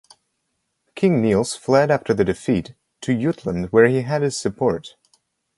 [0.95, 4.95] King Niels fled after the defeat to Jutland where he had his support.